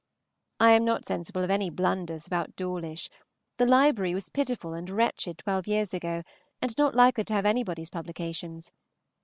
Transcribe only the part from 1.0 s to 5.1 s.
sensible of any blunders about Dawlish; the library was pitiful and